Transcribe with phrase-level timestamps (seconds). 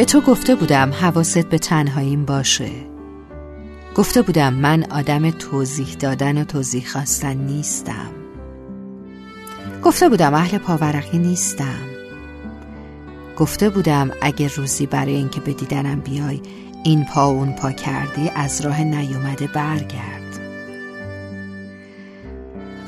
[0.00, 2.70] به تو گفته بودم حواست به تنهاییم باشه.
[3.94, 8.10] گفته بودم من آدم توضیح دادن و توضیح خواستن نیستم.
[9.82, 11.80] گفته بودم اهل پاورقی نیستم.
[13.36, 16.40] گفته بودم اگر روزی برای اینکه به دیدنم بیای
[16.84, 20.40] این پا اون پا کردی از راه نیومده برگرد.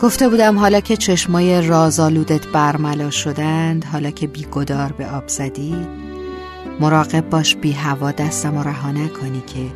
[0.02, 5.76] گفته بودم حالا که چشمای رازآلودت برملا شدند حالا که بیگدار به آب زدی
[6.80, 9.70] مراقب باش بی هوا دستم و رها نکنی که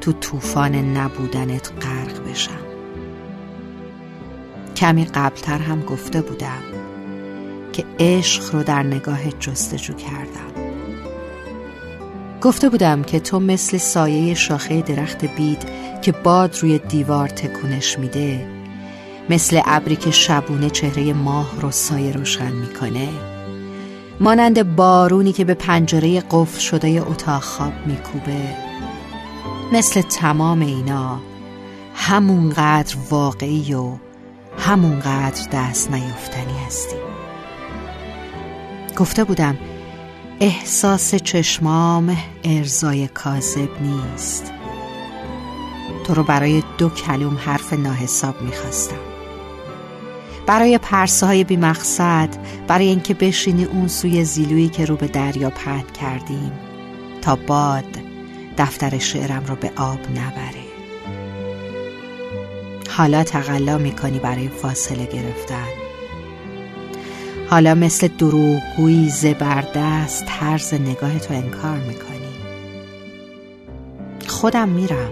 [0.00, 2.62] تو طوفان نبودنت غرق بشم.
[4.76, 6.62] کمی قبلتر هم گفته بودم
[7.72, 10.52] که عشق رو در نگاه جستجو کردم.
[12.40, 15.62] گفته بودم که تو مثل سایه شاخه درخت بید
[16.02, 18.46] که باد روی دیوار تکونش میده
[19.30, 23.08] مثل ابری که شبونه چهره ماه رو سایه روشن می‌کنه
[24.22, 28.56] مانند بارونی که به پنجره قفل شده اتاق خواب میکوبه.
[29.72, 31.20] مثل تمام اینا
[31.94, 33.96] همونقدر واقعی و
[34.58, 36.96] همونقدر دست نیفتنی هستی.
[38.96, 39.58] گفته بودم
[40.40, 44.52] احساس چشمام ارزای کاذب نیست.
[46.04, 49.11] تو رو برای دو کلوم حرف ناحساب می‌خواستم.
[50.52, 52.28] برای پرسه های بی مقصد
[52.66, 56.52] برای اینکه بشینی اون سوی زیلویی که رو به دریا پهن کردیم.
[57.22, 57.84] تا باد
[58.58, 60.64] دفتر شعرم رو به آب نبره.
[62.90, 65.68] حالا تقلا می‌کنی برای فاصله گرفتن.
[67.50, 72.32] حالا مثل دروغگویی زبردست طرز نگاه تو انکار می‌کنی.
[74.28, 75.10] خودم میرم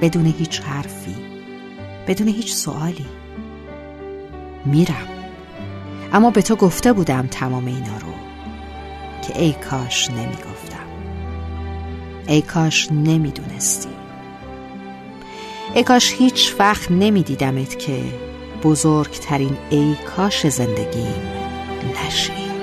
[0.00, 1.16] بدون هیچ حرفی
[2.06, 3.06] بدون هیچ سوالی.
[4.64, 5.08] میرم.
[6.12, 8.12] اما به تو گفته بودم تمام اینا رو
[9.22, 10.86] که ای کاش نمی‌گفتم.
[12.26, 13.88] ای کاش نمی‌دونستی.
[15.74, 18.02] ای کاش هیچ وقت نمیدیدمت که
[18.62, 21.14] بزرگترین ای کاش زندگیم
[22.06, 22.53] نشی.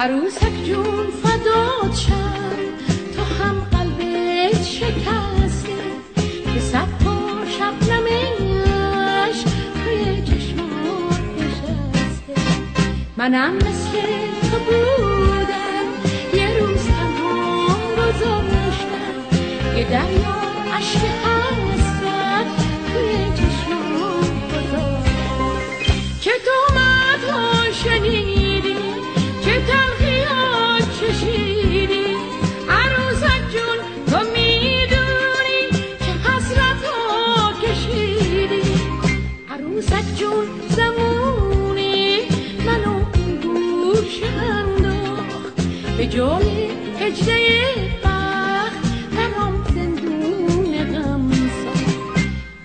[0.00, 2.58] عروسک جون فدات شم
[3.16, 5.80] تا هم قلبت شکسته.
[6.54, 7.16] که صد پا
[7.58, 9.38] شبنمش
[9.74, 12.34] توی چشمات نشسته.
[13.16, 13.92] منم مثل
[14.50, 14.99] تو بودم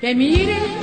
[0.06, 0.75] ساخت بمیره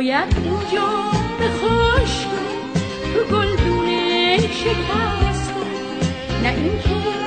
[0.00, 0.88] باید اینجا
[1.38, 5.54] به خوش کنی تو گلدونه شکسته
[6.42, 7.19] نه اینکه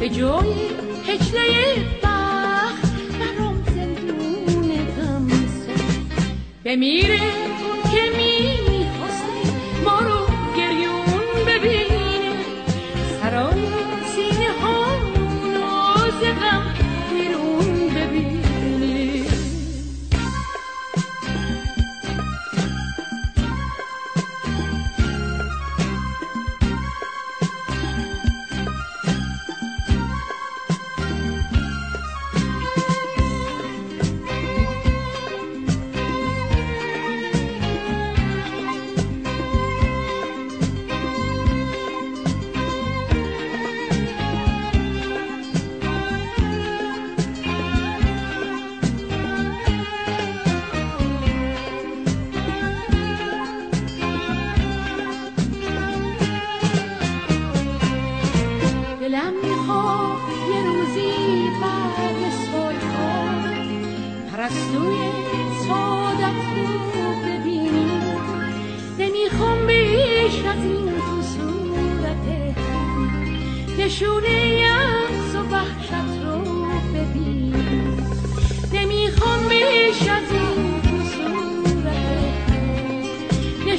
[0.00, 0.48] به جای
[1.06, 5.28] هجله بخت برام زندون غم
[6.64, 7.49] بمیره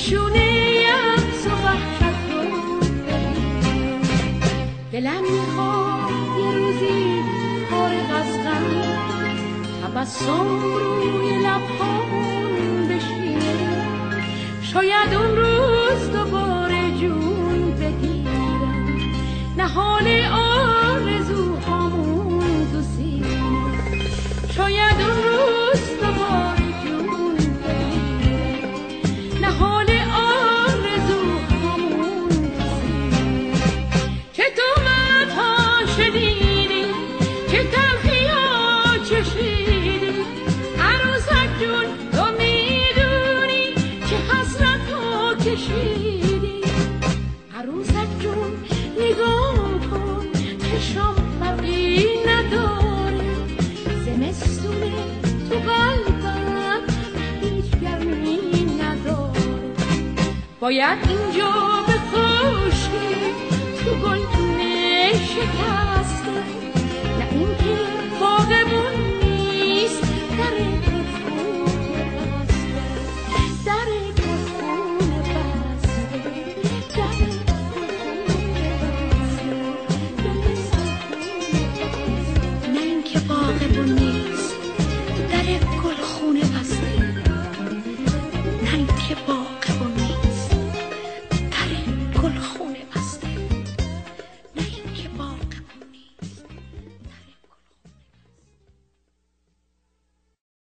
[0.01, 2.42] نشونه ام صبح کرد و
[4.92, 7.21] دلم می‌خواد یه روزی
[7.69, 8.65] فارغ از غم
[9.83, 13.53] تبسم روی لبهامون بشینه.
[14.62, 15.80] شاید اون روز
[50.81, 53.21] چشم فرقی نداره.
[54.05, 54.91] زمستونه
[55.49, 56.81] تو قلبم
[57.41, 59.39] هیچ گرمی نداره.
[60.59, 61.51] باید اینجا
[61.87, 63.15] به خوشی
[63.83, 66.00] تو گلدونه شکر.